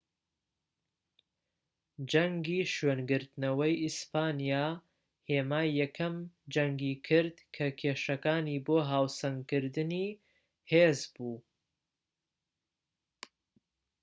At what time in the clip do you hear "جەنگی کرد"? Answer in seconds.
6.53-7.37